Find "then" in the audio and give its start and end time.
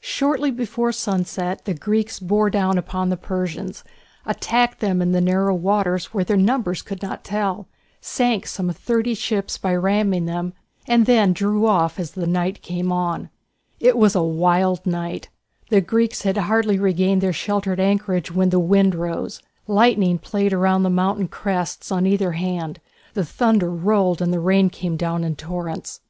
11.04-11.34